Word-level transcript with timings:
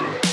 Music. 0.00 0.29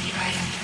The 0.00 0.10
cocaine 0.10 0.61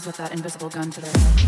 with 0.00 0.16
that 0.16 0.32
invisible 0.32 0.70
gun 0.70 0.90
to 0.90 1.00
their 1.02 1.12
head. 1.12 1.41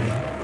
enemy. 0.00 0.35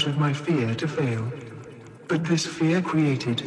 Out 0.00 0.06
of 0.06 0.18
my 0.18 0.32
fear 0.32 0.74
to 0.74 0.88
fail. 0.88 1.30
But 2.08 2.24
this 2.24 2.46
fear 2.46 2.80
created 2.80 3.38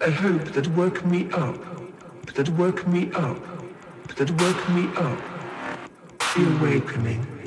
a 0.00 0.10
hope 0.10 0.44
that 0.52 0.66
woke 0.68 1.04
me 1.04 1.30
up, 1.32 1.58
that 2.34 2.48
woke 2.50 2.86
me 2.88 3.12
up, 3.12 3.38
that 4.16 4.30
woke 4.40 4.68
me 4.70 4.88
up. 4.96 5.20
The 6.34 6.56
awakening. 6.56 7.39